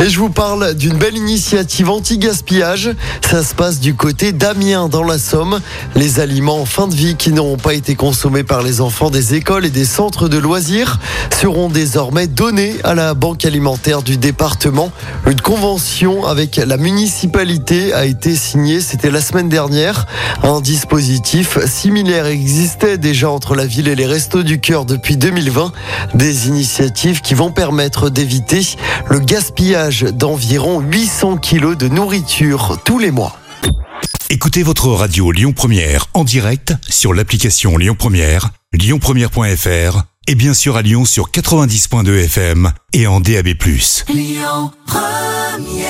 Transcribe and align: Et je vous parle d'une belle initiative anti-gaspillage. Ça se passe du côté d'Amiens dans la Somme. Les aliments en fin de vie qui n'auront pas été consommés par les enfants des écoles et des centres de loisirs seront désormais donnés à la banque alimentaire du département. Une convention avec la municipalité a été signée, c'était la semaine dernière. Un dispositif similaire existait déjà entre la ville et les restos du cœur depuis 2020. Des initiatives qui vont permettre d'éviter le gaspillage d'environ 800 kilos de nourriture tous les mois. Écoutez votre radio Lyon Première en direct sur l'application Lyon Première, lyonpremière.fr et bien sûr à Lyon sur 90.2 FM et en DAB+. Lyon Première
Et 0.00 0.08
je 0.10 0.20
vous 0.20 0.30
parle 0.30 0.74
d'une 0.74 0.96
belle 0.96 1.16
initiative 1.16 1.90
anti-gaspillage. 1.90 2.90
Ça 3.28 3.42
se 3.42 3.52
passe 3.52 3.80
du 3.80 3.94
côté 3.94 4.30
d'Amiens 4.30 4.88
dans 4.88 5.02
la 5.02 5.18
Somme. 5.18 5.58
Les 5.96 6.20
aliments 6.20 6.60
en 6.60 6.66
fin 6.66 6.86
de 6.86 6.94
vie 6.94 7.16
qui 7.16 7.32
n'auront 7.32 7.56
pas 7.56 7.74
été 7.74 7.96
consommés 7.96 8.44
par 8.44 8.62
les 8.62 8.80
enfants 8.80 9.10
des 9.10 9.34
écoles 9.34 9.66
et 9.66 9.70
des 9.70 9.84
centres 9.84 10.28
de 10.28 10.38
loisirs 10.38 11.00
seront 11.34 11.68
désormais 11.68 12.28
donnés 12.28 12.76
à 12.84 12.94
la 12.94 13.14
banque 13.14 13.44
alimentaire 13.44 14.02
du 14.02 14.16
département. 14.18 14.92
Une 15.26 15.40
convention 15.40 16.24
avec 16.24 16.56
la 16.56 16.76
municipalité 16.76 17.92
a 17.92 18.06
été 18.06 18.36
signée, 18.36 18.80
c'était 18.80 19.10
la 19.10 19.20
semaine 19.20 19.48
dernière. 19.48 20.06
Un 20.44 20.60
dispositif 20.60 21.58
similaire 21.66 22.26
existait 22.26 22.98
déjà 22.98 23.30
entre 23.30 23.56
la 23.56 23.66
ville 23.66 23.88
et 23.88 23.96
les 23.96 24.06
restos 24.06 24.44
du 24.44 24.60
cœur 24.60 24.84
depuis 24.84 25.16
2020. 25.16 25.72
Des 26.14 26.46
initiatives 26.46 27.20
qui 27.20 27.34
vont 27.34 27.50
permettre 27.50 28.10
d'éviter 28.10 28.62
le 29.08 29.18
gaspillage 29.18 29.87
d'environ 29.88 30.80
800 30.80 31.38
kilos 31.38 31.76
de 31.76 31.88
nourriture 31.88 32.78
tous 32.84 32.98
les 32.98 33.10
mois. 33.10 33.38
Écoutez 34.30 34.62
votre 34.62 34.88
radio 34.88 35.32
Lyon 35.32 35.52
Première 35.52 36.06
en 36.12 36.24
direct 36.24 36.74
sur 36.88 37.14
l'application 37.14 37.78
Lyon 37.78 37.96
Première, 37.98 38.50
lyonpremière.fr 38.74 40.02
et 40.26 40.34
bien 40.34 40.52
sûr 40.52 40.76
à 40.76 40.82
Lyon 40.82 41.06
sur 41.06 41.30
90.2 41.30 42.24
FM 42.24 42.70
et 42.92 43.06
en 43.06 43.20
DAB+. 43.20 43.48
Lyon 44.08 44.72
Première 44.86 45.87